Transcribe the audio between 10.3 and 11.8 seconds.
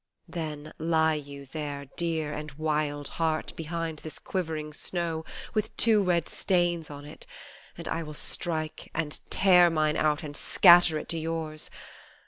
scatter it to yours.